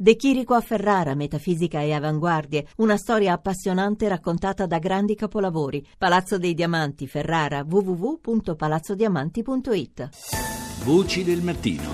De 0.00 0.14
Chirico 0.14 0.54
a 0.54 0.60
Ferrara, 0.60 1.16
metafisica 1.16 1.80
e 1.80 1.92
avanguardie, 1.92 2.68
una 2.76 2.96
storia 2.96 3.32
appassionante 3.32 4.06
raccontata 4.06 4.64
da 4.64 4.78
grandi 4.78 5.16
capolavori. 5.16 5.84
Palazzo 5.98 6.38
dei 6.38 6.54
Diamanti, 6.54 7.08
Ferrara, 7.08 7.66
www.palazzodiamanti.it. 7.68 10.08
Voci 10.84 11.24
del 11.24 11.42
mattino. 11.42 11.90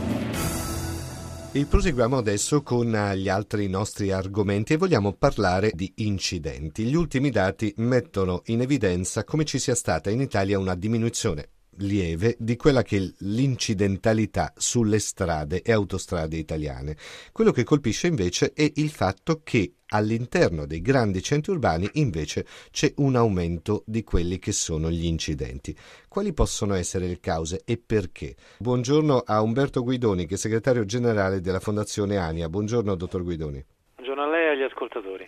E 1.51 1.65
proseguiamo 1.65 2.19
adesso 2.19 2.63
con 2.63 2.95
gli 3.15 3.31
altri 3.31 3.69
nostri 3.69 4.13
argomenti 4.13 4.75
e 4.75 4.77
vogliamo 4.77 5.15
parlare 5.15 5.71
di 5.73 5.91
incidenti. 5.97 6.85
Gli 6.85 6.97
ultimi 6.97 7.31
dati 7.31 7.73
mettono 7.79 8.43
in 8.49 8.61
evidenza 8.61 9.25
come 9.25 9.47
ci 9.47 9.59
sia 9.59 9.75
stata 9.75 10.11
in 10.11 10.21
Italia 10.21 10.59
una 10.59 10.75
diminuzione 10.75 11.49
lieve 11.79 12.37
di 12.39 12.57
quella 12.57 12.83
che 12.83 12.97
è 12.97 13.13
l'incidentalità 13.19 14.53
sulle 14.57 14.99
strade 14.99 15.63
e 15.63 15.73
autostrade 15.73 16.37
italiane. 16.37 16.97
Quello 17.33 17.51
che 17.53 17.65
colpisce 17.65 18.07
invece 18.07 18.53
è 18.53 18.71
il 18.77 18.91
fatto 18.91 19.41
che 19.43 19.75
all'interno 19.89 20.67
dei 20.67 20.81
grandi 20.81 21.23
centri 21.23 21.53
urbani 21.53 21.89
invece 21.95 22.47
c'è 22.71 22.93
un 22.97 23.17
aumento 23.17 23.83
di 23.87 24.03
quelli 24.03 24.39
che 24.39 24.53
sono 24.53 24.91
gli 24.91 25.05
incidenti. 25.05 25.77
Quali 26.09 26.33
possono 26.33 26.75
essere 26.75 27.07
le 27.07 27.21
cause 27.21 27.63
e 27.65 27.77
perché? 27.79 28.35
Buongiorno 28.59 29.23
a 29.25 29.41
Umberto 29.41 29.83
Guidoni, 29.83 30.27
che 30.27 30.35
è 30.35 30.39
segretario 30.39 30.85
generale 30.85 31.41
della 31.41 31.61
Fondazione 31.61 32.17
ANIA. 32.17 32.49
Buongiorno, 32.49 32.95
dottor 32.95 33.23
Guidoni. 33.23 33.65
Buongiorno 33.95 34.23
a 34.23 34.29
lei 34.29 34.47
e 34.47 34.51
agli 34.51 34.63
ascoltatori. 34.63 35.27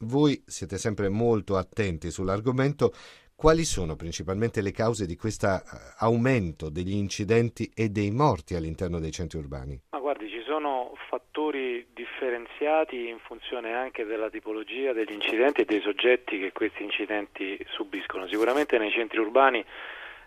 Voi 0.00 0.42
siete 0.46 0.78
sempre 0.78 1.08
molto 1.08 1.56
attenti 1.56 2.10
sull'argomento. 2.10 2.92
Quali 3.40 3.64
sono 3.64 3.96
principalmente 3.96 4.60
le 4.60 4.70
cause 4.70 5.06
di 5.06 5.16
questo 5.16 5.46
eh, 5.46 5.60
aumento 6.00 6.68
degli 6.68 6.92
incidenti 6.92 7.72
e 7.74 7.88
dei 7.88 8.10
morti 8.10 8.54
all'interno 8.54 9.00
dei 9.00 9.10
centri 9.10 9.38
urbani? 9.38 9.80
Ma 9.92 9.98
guardi, 9.98 10.28
ci 10.28 10.42
sono 10.44 10.92
fattori 11.08 11.86
differenziati 11.94 13.08
in 13.08 13.16
funzione 13.18 13.72
anche 13.72 14.04
della 14.04 14.28
tipologia 14.28 14.92
degli 14.92 15.12
incidenti 15.12 15.62
e 15.62 15.64
dei 15.64 15.80
soggetti 15.80 16.38
che 16.38 16.52
questi 16.52 16.82
incidenti 16.82 17.58
subiscono. 17.70 18.26
Sicuramente 18.28 18.76
nei 18.76 18.90
centri 18.90 19.20
urbani 19.20 19.64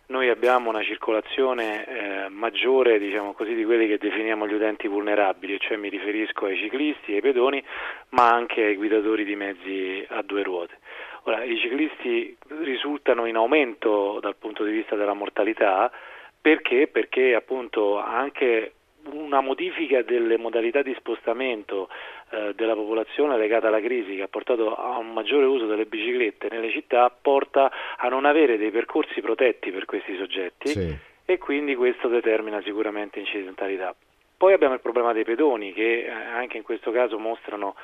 noi 0.08 0.30
abbiamo 0.30 0.70
una 0.70 0.82
circolazione 0.82 1.86
eh, 1.86 2.30
maggiore 2.30 2.98
diciamo 2.98 3.34
così, 3.34 3.54
di 3.54 3.64
quelli 3.64 3.88
che 3.88 4.00
definiamo 4.00 4.48
gli 4.48 4.54
utenti 4.54 4.88
vulnerabili, 4.88 5.60
cioè 5.60 5.78
mi 5.78 5.90
riferisco 5.90 6.46
ai 6.46 6.58
ciclisti, 6.58 7.14
ai 7.14 7.22
pedoni, 7.22 7.64
ma 8.10 8.34
anche 8.34 8.64
ai 8.64 8.76
guidatori 8.76 9.24
di 9.24 9.36
mezzi 9.36 10.04
a 10.10 10.24
due 10.24 10.42
ruote. 10.42 10.80
Ora, 11.24 11.44
I 11.44 11.58
ciclisti 11.58 12.36
risultano 12.60 13.26
in 13.26 13.36
aumento 13.36 14.20
dal 14.20 14.36
punto 14.36 14.64
di 14.64 14.72
vista 14.72 14.96
della 14.96 15.14
mortalità 15.14 15.92
perché? 16.40 16.88
Perché 16.88 17.34
appunto 17.34 17.98
anche 17.98 18.74
una 19.12 19.42
modifica 19.42 20.02
delle 20.02 20.38
modalità 20.38 20.82
di 20.82 20.94
spostamento 20.98 21.90
eh, 22.30 22.54
della 22.56 22.74
popolazione 22.74 23.38
legata 23.38 23.68
alla 23.68 23.82
crisi 23.82 24.16
che 24.16 24.24
ha 24.24 24.28
portato 24.28 24.76
a 24.76 24.98
un 24.98 25.14
maggiore 25.14 25.46
uso 25.46 25.66
delle 25.66 25.86
biciclette 25.86 26.48
nelle 26.50 26.70
città 26.72 27.10
porta 27.10 27.72
a 27.98 28.08
non 28.10 28.26
avere 28.26 28.58
dei 28.58 28.72
percorsi 28.72 29.22
protetti 29.22 29.72
per 29.72 29.86
questi 29.86 30.18
soggetti 30.18 30.68
sì. 30.70 30.98
e 31.26 31.38
quindi 31.38 31.76
questo 31.76 32.08
determina 32.10 32.62
sicuramente 32.62 33.20
incidentalità. 33.20 33.96
Poi 34.36 34.52
abbiamo 34.52 34.74
il 34.74 34.82
problema 34.82 35.14
dei 35.14 35.24
pedoni 35.24 35.72
che 35.72 36.04
eh, 36.04 36.10
anche 36.10 36.58
in 36.58 36.64
questo 36.64 36.92
caso 36.92 37.18
mostrano 37.18 37.76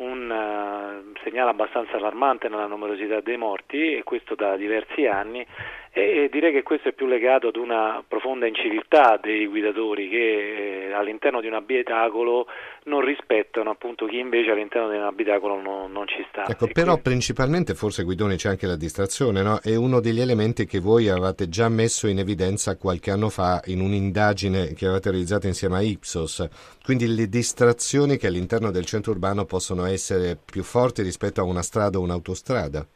un 0.00 0.30
uh, 0.30 1.18
segnale 1.22 1.50
abbastanza 1.50 1.96
allarmante 1.96 2.48
nella 2.48 2.66
numerosità 2.66 3.20
dei 3.20 3.36
morti 3.36 3.94
e 3.96 4.02
questo 4.02 4.34
da 4.34 4.56
diversi 4.56 5.06
anni 5.06 5.46
e 5.92 6.28
direi 6.30 6.52
che 6.52 6.62
questo 6.62 6.90
è 6.90 6.92
più 6.92 7.06
legato 7.06 7.48
ad 7.48 7.56
una 7.56 8.02
profonda 8.06 8.46
inciviltà 8.46 9.18
dei 9.20 9.46
guidatori 9.46 10.08
che 10.08 10.86
eh, 10.86 10.92
all'interno 10.92 11.40
di 11.40 11.48
un 11.48 11.54
abitacolo 11.54 12.46
non 12.84 13.00
rispettano 13.00 13.70
appunto 13.70 14.06
chi 14.06 14.18
invece 14.18 14.52
all'interno 14.52 14.88
di 14.88 14.96
un 14.96 15.02
abitacolo 15.02 15.60
non, 15.60 15.90
non 15.90 16.06
ci 16.06 16.24
sta. 16.28 16.46
Ecco, 16.46 16.68
però 16.68 16.92
quindi... 16.92 17.02
principalmente 17.02 17.74
forse 17.74 18.04
Guidoni 18.04 18.36
c'è 18.36 18.50
anche 18.50 18.68
la 18.68 18.76
distrazione, 18.76 19.42
no? 19.42 19.58
È 19.60 19.74
uno 19.74 19.98
degli 19.98 20.20
elementi 20.20 20.64
che 20.64 20.78
voi 20.78 21.08
avevate 21.08 21.48
già 21.48 21.68
messo 21.68 22.06
in 22.06 22.20
evidenza 22.20 22.76
qualche 22.76 23.10
anno 23.10 23.28
fa 23.28 23.60
in 23.66 23.80
un'indagine 23.80 24.74
che 24.74 24.86
avete 24.86 25.10
realizzato 25.10 25.48
insieme 25.48 25.76
a 25.76 25.82
Ipsos, 25.82 26.48
quindi 26.84 27.12
le 27.12 27.28
distrazioni 27.28 28.16
che 28.16 28.28
all'interno 28.28 28.70
del 28.70 28.86
centro 28.86 29.10
urbano 29.10 29.44
possono 29.44 29.84
essere 29.86 30.38
più 30.42 30.62
forti 30.62 31.02
rispetto 31.02 31.40
a 31.40 31.44
una 31.44 31.62
strada 31.62 31.98
o 31.98 32.02
un'autostrada 32.02 32.86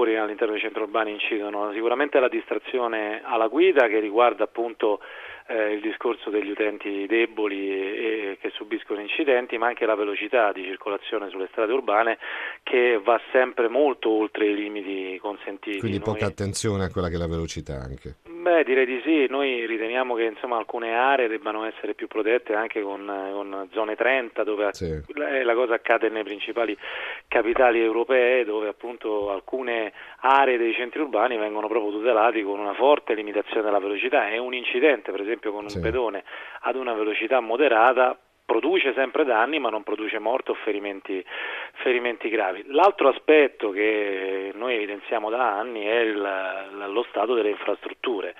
fattori 0.00 0.16
all'interno 0.16 0.52
dei 0.52 0.62
centri 0.62 0.82
urbani 0.82 1.12
incidono, 1.12 1.72
sicuramente 1.72 2.18
la 2.18 2.28
distrazione 2.28 3.20
alla 3.22 3.48
guida 3.48 3.86
che 3.88 3.98
riguarda 4.00 4.44
appunto 4.44 5.00
eh, 5.46 5.72
il 5.72 5.80
discorso 5.80 6.30
degli 6.30 6.50
utenti 6.50 7.06
deboli 7.06 7.70
e, 7.70 8.30
e, 8.30 8.38
che 8.40 8.50
subiscono 8.50 9.00
incidenti, 9.00 9.58
ma 9.58 9.66
anche 9.66 9.84
la 9.84 9.94
velocità 9.94 10.52
di 10.52 10.64
circolazione 10.64 11.28
sulle 11.28 11.48
strade 11.50 11.72
urbane 11.72 12.18
che 12.62 13.00
va 13.02 13.20
sempre 13.32 13.68
molto 13.68 14.10
oltre 14.10 14.46
i 14.46 14.54
limiti 14.54 15.18
consentiti. 15.20 15.78
Quindi 15.78 15.98
poca 15.98 16.20
Noi... 16.20 16.30
attenzione 16.30 16.84
a 16.84 16.90
quella 16.90 17.08
che 17.08 17.16
è 17.16 17.18
la 17.18 17.26
velocità 17.26 17.74
anche. 17.74 18.16
Beh, 18.40 18.64
direi 18.64 18.86
di 18.86 19.00
sì, 19.04 19.26
noi 19.28 19.66
riteniamo 19.66 20.14
che 20.14 20.24
insomma, 20.24 20.56
alcune 20.56 20.94
aree 20.94 21.28
debbano 21.28 21.66
essere 21.66 21.94
più 21.94 22.06
protette 22.06 22.54
anche 22.54 22.80
con, 22.80 23.04
con 23.04 23.68
zone 23.72 23.96
30 23.96 24.44
dove 24.44 24.68
sì. 24.72 25.02
la 25.14 25.54
cosa 25.54 25.74
accade 25.74 26.08
nei 26.08 26.24
principali 26.24 26.74
capitali 27.30 27.80
europee 27.80 28.44
dove 28.44 28.66
appunto 28.66 29.30
alcune 29.30 29.92
aree 30.18 30.58
dei 30.58 30.74
centri 30.74 31.00
urbani 31.00 31.36
vengono 31.36 31.68
proprio 31.68 31.92
tutelati 31.92 32.42
con 32.42 32.58
una 32.58 32.74
forte 32.74 33.14
limitazione 33.14 33.62
della 33.62 33.78
velocità 33.78 34.28
e 34.28 34.38
un 34.38 34.52
incidente 34.52 35.12
per 35.12 35.20
esempio 35.20 35.52
con 35.52 35.62
un 35.62 35.70
sì. 35.70 35.78
pedone 35.78 36.24
ad 36.62 36.74
una 36.74 36.92
velocità 36.92 37.38
moderata 37.38 38.18
produce 38.44 38.92
sempre 38.94 39.24
danni 39.24 39.60
ma 39.60 39.70
non 39.70 39.84
produce 39.84 40.18
morte 40.18 40.50
o 40.50 40.54
ferimenti, 40.54 41.24
ferimenti 41.74 42.28
gravi. 42.28 42.64
L'altro 42.66 43.06
aspetto 43.06 43.70
che 43.70 44.50
noi 44.52 44.74
evidenziamo 44.74 45.30
da 45.30 45.56
anni 45.56 45.84
è 45.84 45.98
il, 46.00 46.28
lo 46.88 47.06
stato 47.10 47.34
delle 47.34 47.50
infrastrutture. 47.50 48.34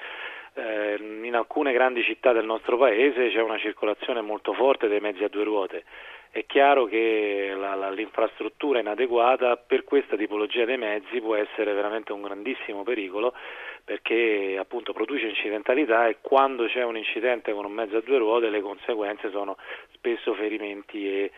Eh, 0.54 0.96
in 1.22 1.36
alcune 1.36 1.72
grandi 1.72 2.02
città 2.02 2.32
del 2.32 2.44
nostro 2.44 2.76
paese 2.76 3.30
c'è 3.30 3.40
una 3.40 3.58
circolazione 3.58 4.20
molto 4.20 4.52
forte 4.52 4.88
dei 4.88 4.98
mezzi 4.98 5.22
a 5.22 5.28
due 5.28 5.44
ruote. 5.44 5.84
È 6.32 6.46
chiaro 6.46 6.84
che 6.84 7.52
la, 7.56 7.74
la, 7.74 7.90
l'infrastruttura 7.90 8.78
inadeguata 8.78 9.56
per 9.56 9.82
questa 9.82 10.16
tipologia 10.16 10.64
dei 10.64 10.78
mezzi 10.78 11.20
può 11.20 11.34
essere 11.34 11.72
veramente 11.72 12.12
un 12.12 12.22
grandissimo 12.22 12.84
pericolo 12.84 13.34
perché 13.82 14.56
appunto 14.56 14.92
produce 14.92 15.26
incidentalità 15.26 16.06
e 16.06 16.18
quando 16.20 16.66
c'è 16.66 16.84
un 16.84 16.96
incidente 16.96 17.52
con 17.52 17.64
un 17.64 17.72
mezzo 17.72 17.96
a 17.96 18.02
due 18.02 18.18
ruote 18.18 18.48
le 18.48 18.60
conseguenze 18.60 19.30
sono 19.30 19.56
spesso 19.92 20.32
ferimenti 20.34 21.04
e, 21.04 21.32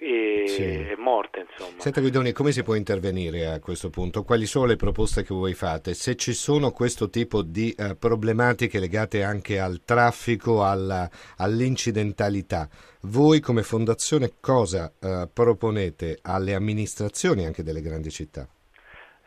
e, 0.00 0.44
sì. 0.46 0.94
morte. 1.00 1.46
Insomma. 1.50 1.80
Senta 1.80 2.00
Guidoni, 2.00 2.32
come 2.32 2.52
si 2.52 2.62
può 2.62 2.74
intervenire 2.74 3.46
a 3.46 3.60
questo 3.60 3.90
punto? 3.90 4.22
Quali 4.22 4.46
sono 4.46 4.66
le 4.66 4.76
proposte 4.76 5.22
che 5.22 5.34
voi 5.34 5.54
fate? 5.54 5.94
Se 5.94 6.16
ci 6.16 6.32
sono 6.32 6.70
questo 6.70 7.08
tipo 7.10 7.42
di 7.42 7.74
uh, 7.76 7.96
problematiche 7.98 8.78
legate 8.78 9.22
anche 9.22 9.58
al 9.58 9.82
traffico, 9.84 10.64
alla, 10.64 11.08
all'incidentalità, 11.36 12.68
voi 13.02 13.40
come 13.40 13.62
fondazione 13.62 14.32
cosa 14.40 14.92
uh, 14.98 15.28
proponete 15.32 16.18
alle 16.22 16.54
amministrazioni 16.54 17.46
anche 17.46 17.62
delle 17.62 17.80
grandi 17.80 18.10
città? 18.10 18.48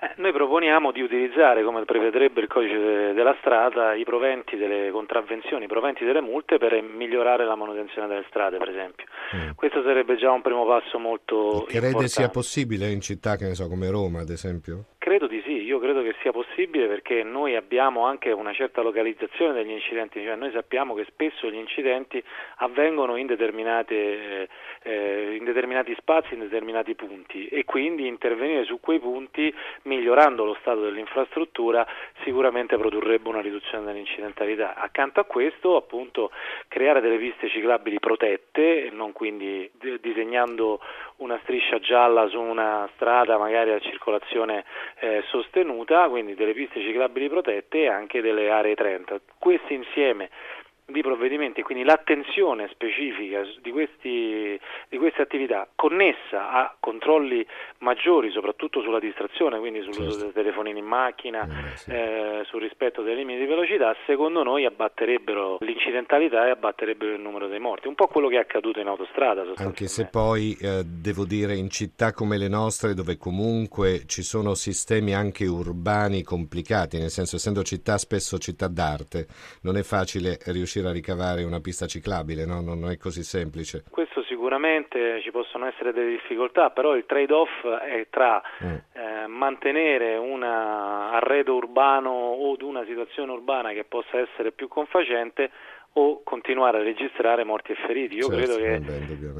Eh, 0.06 0.14
noi 0.18 0.32
proponiamo 0.32 0.92
di 0.92 1.02
utilizzare, 1.02 1.64
come 1.64 1.84
prevedrebbe 1.84 2.40
il 2.42 2.48
codice 2.48 2.78
de- 2.78 3.14
della 3.14 3.36
strada, 3.40 3.96
i 3.96 4.04
proventi 4.04 4.56
delle 4.56 4.92
contravvenzioni, 4.92 5.64
i 5.66 5.68
proventi 5.68 6.06
delle 6.06 6.22
multe 6.22 6.60
per 6.60 6.80
migliorare 6.80 7.44
la 7.44 7.56
manutenzione 7.56 8.08
delle 8.08 8.24
strade, 8.30 8.58
per 8.58 8.70
esempio. 8.70 9.06
Mm. 9.36 9.50
Questo 9.56 9.82
sarebbe 9.82 10.16
già 10.18 10.32
un 10.32 10.44
primo 10.44 10.64
passo 10.68 11.00
molto 11.00 11.64
Crede 11.66 11.88
importante. 11.88 12.08
sia 12.08 12.30
possibile 12.30 12.92
in 12.92 13.02
città 13.02 13.36
che 13.36 13.46
ne 13.48 13.56
so, 13.56 13.68
come 13.68 13.90
Roma, 13.90 14.20
ad 14.20 14.30
esempio? 14.30 14.86
Credo 15.00 15.26
di 15.26 15.42
sì, 15.44 15.64
io 15.64 15.80
credo 15.80 16.02
sia 16.22 16.32
possibile 16.32 16.88
perché 16.88 17.24
noi 17.24 17.56
abbiamo 17.56 18.06
anche 18.06 18.32
una 18.32 18.54
certa 18.54 18.82
localizzazione 18.82 19.54
degli 19.54 19.72
incidenti, 19.72 20.24
cioè 20.24 20.36
noi 20.36 20.52
sappiamo 20.52 20.94
che 20.94 21.06
spesso 21.06 21.50
gli 21.50 21.56
incidenti 21.56 22.24
avvengono 22.58 23.16
in, 23.16 23.30
eh, 23.30 25.36
in 25.36 25.44
determinati 25.44 25.96
spazi, 25.98 26.34
in 26.34 26.42
determinati 26.42 26.96
punti 26.96 27.48
e 27.48 27.66
quindi 27.66 28.08
intervenire 28.08 28.64
su 28.66 28.80
quei 28.80 29.00
punti 29.00 29.54
migliorando 29.84 30.46
lo 30.46 30.58
stato 30.60 30.82
dell'infrastruttura 30.82 31.86
sicuramente 32.24 32.78
produrrebbe 32.78 33.30
una 33.30 33.42
riduzione 33.42 33.86
dell'incidentalità. 33.86 34.76
Accanto 34.76 35.20
a 35.20 35.26
questo 35.26 35.76
appunto 35.76 36.32
creare 36.68 37.02
delle 37.02 37.18
piste 37.18 37.50
ciclabili 37.50 38.00
protette, 38.00 38.90
non 38.92 39.12
quindi 39.12 39.70
disegnando 40.00 40.80
una 41.18 41.40
striscia 41.44 41.80
gialla 41.80 42.28
su 42.28 42.40
una 42.40 42.90
strada 42.96 43.38
magari 43.38 43.72
a 43.72 43.80
circolazione 43.80 44.66
eh, 45.00 45.24
sostenuta, 45.28 46.05
quindi 46.08 46.36
delle 46.36 46.54
piste 46.54 46.82
ciclabili 46.82 47.30
protette 47.30 47.84
e 47.84 47.88
anche 47.88 48.22
delle 48.22 48.50
aree 48.50 48.76
30. 48.76 49.20
Questi 49.40 49.74
insieme 49.74 50.30
di 50.88 51.02
provvedimenti, 51.02 51.64
quindi 51.64 51.84
l'attenzione 51.84 52.70
specifica 52.72 53.42
di 53.62 53.72
questi, 53.72 54.60
di 54.88 54.98
queste 54.98 55.24
attività 55.24 55.68
connessa 55.74 56.52
a 56.52 56.76
controlli 56.80 57.46
maggiori, 57.80 58.30
soprattutto 58.30 58.82
sulla 58.82 59.00
distrazione, 59.00 59.58
quindi 59.58 59.82
sull'uso 59.82 60.12
certo. 60.12 60.24
dei 60.26 60.34
telefonini 60.34 60.80
in 60.80 60.86
macchina, 60.86 61.44
eh, 61.44 61.78
sì. 61.78 61.92
eh, 61.92 62.44
sul 62.46 62.62
rispetto 62.62 63.02
dei 63.02 63.16
limiti 63.16 63.40
di 63.40 63.46
velocità, 63.48 63.96
secondo 64.06 64.44
noi 64.44 64.66
abbatterebbero 64.66 65.58
l'incidentalità 65.62 66.46
e 66.46 66.52
abbatterebbero 66.52 67.14
il 67.14 67.20
numero 67.20 67.48
dei 67.48 67.60
morti. 67.60 67.88
Un 67.88 67.96
po' 67.96 68.06
quello 68.06 68.28
che 68.28 68.36
è 68.36 68.40
accaduto 68.40 68.80
in 68.80 68.88
autostrada. 68.88 69.44
Anche 69.56 69.88
se 69.88 70.06
poi 70.06 70.56
eh, 70.62 70.84
devo 70.86 71.26
dire 71.26 71.56
in 71.56 71.72
città 71.72 72.14
come 72.14 72.38
le 72.38 72.48
nostre, 72.48 72.94
dove 72.94 73.18
comunque 73.18 74.04
ci 74.06 74.22
sono 74.22 74.54
sistemi 74.54 75.16
anche 75.16 75.48
urbani 75.48 76.22
complicati, 76.22 77.00
nel 77.00 77.10
senso 77.10 77.38
essendo 77.38 77.64
città 77.64 77.98
spesso 77.98 78.38
città 78.38 78.68
d'arte, 78.68 79.26
non 79.62 79.78
è 79.78 79.82
facile 79.82 80.38
riuscire 80.46 80.75
a 80.84 80.92
ricavare 80.92 81.44
una 81.44 81.60
pista 81.60 81.86
ciclabile, 81.86 82.46
no? 82.46 82.62
non 82.62 82.90
è 82.90 82.98
così 82.98 83.24
semplice. 83.24 83.84
Questo 83.90 84.24
sicuramente 84.24 85.22
ci 85.22 85.32
possono 85.32 85.66
essere 85.66 85.94
delle 85.94 86.12
difficoltà, 86.12 86.70
però 86.70 86.96
il 86.96 87.06
trade-off 87.06 87.66
è 87.66 88.08
tra 88.10 88.42
mm. 88.64 88.74
eh, 88.94 89.28
mantenere 89.28 90.18
un 90.18 90.44
arredo 90.44 91.56
urbano 91.56 92.10
o 92.10 92.56
una 92.62 92.86
situazione 92.86 93.32
urbana 93.32 93.72
che 93.72 93.84
possa 93.84 94.20
essere 94.20 94.52
più 94.52 94.68
confacente 94.68 95.52
o 95.98 96.22
continuare 96.24 96.80
a 96.80 96.84
registrare 96.84 97.46
morti 97.46 97.72
e 97.72 97.76
feriti. 97.76 98.16
Io 98.16 98.28
certo, 98.28 98.56
credo, 98.56 98.84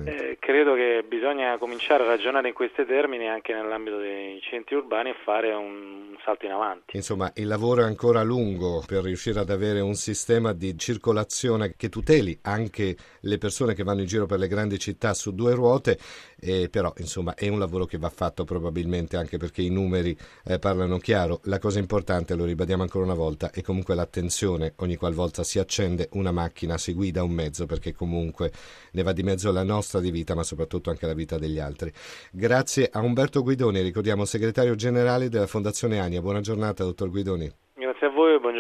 che, 0.04 0.30
eh, 0.30 0.38
credo, 0.40 0.74
che, 0.74 1.04
bisogna 1.06 1.58
cominciare 1.58 2.04
a 2.04 2.08
ragionare 2.08 2.48
in 2.48 2.54
questi 2.54 2.86
termini 2.86 3.28
anche 3.28 3.54
nell'ambito 3.54 3.98
dei 3.98 4.40
centri 4.42 4.76
urbani 4.76 5.10
e 5.10 5.16
fare 5.24 5.52
un 5.54 6.05
salto 6.26 6.46
in 6.46 6.52
avanti. 6.52 6.98
Insomma, 6.98 7.32
il 7.36 7.48
lavoro 7.48 7.82
è 7.82 7.86
ancora 7.86 8.24
lungo 8.24 8.84
per 8.86 9.04
riuscire 9.04 9.40
ad 9.40 9.52
avere 9.52 9.80
un 9.80 9.94
sistema 9.94 10.52
di 10.52 10.78
circolazione 10.78 11.76
che 11.78 11.88
tuteli 11.88 12.38
anche 12.42 12.98
le 13.22 13.38
persone 13.38 13.76
che 13.76 13.84
vanno 13.84 14.02
in 14.02 14.08
giro 14.08 14.26
per 14.26 14.40
le 14.40 14.48
grandi 14.48 14.80
città 14.80 15.14
su 15.14 15.34
due 15.34 15.54
ruote, 15.54 15.98
eh, 16.40 16.68
però 16.70 16.92
insomma 16.98 17.36
è 17.36 17.48
un 17.48 17.60
lavoro 17.60 17.86
che 17.86 17.98
va 17.98 18.10
fatto 18.10 18.44
probabilmente 18.44 19.16
anche 19.16 19.38
perché 19.38 19.62
i 19.62 19.70
numeri 19.70 20.18
eh, 20.44 20.58
parlano 20.60 20.98
chiaro. 20.98 21.40
La 21.44 21.60
cosa 21.60 21.80
importante, 21.80 22.36
lo 22.36 22.46
ribadiamo 22.46 22.82
ancora 22.82 23.06
una 23.06 23.14
volta, 23.14 23.52
è 23.52 23.62
comunque 23.62 23.96
l'attenzione 23.96 24.74
ogni 24.78 24.96
qualvolta 24.96 25.44
si 25.44 25.60
accende 25.60 26.10
una 26.14 26.32
macchina 26.32 26.78
si 26.78 26.94
guida 26.94 27.24
un 27.24 27.32
mezzo 27.32 27.66
perché 27.66 27.94
comunque 27.94 28.52
ne 28.92 29.04
va 29.04 29.14
di 29.14 29.24
mezzo 29.24 29.52
la 29.52 29.64
nostra 29.64 30.00
di 30.00 30.10
vita 30.12 30.34
ma 30.34 30.44
soprattutto 30.44 30.90
anche 30.90 31.06
la 31.06 31.14
vita 31.14 31.38
degli 31.38 31.60
altri. 31.60 31.92
Grazie 32.32 32.90
a 32.92 33.02
Umberto 33.02 33.44
Guidoni, 33.44 33.82
ricordiamo 33.82 34.26
segretario 34.26 34.76
generale 34.76 35.30
della 35.30 35.48
Fondazione 35.48 36.00
Ania. 36.00 36.15
Buona 36.22 36.42
giornata 36.42 36.84
dottor 36.84 37.10
Guidoni. 37.10 37.50
Grazie 37.76 38.08
a 38.08 38.10
voi 38.10 38.36
e 38.36 38.40
buongiorno. 38.40 38.55